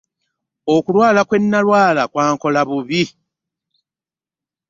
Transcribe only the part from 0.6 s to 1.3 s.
Okulwala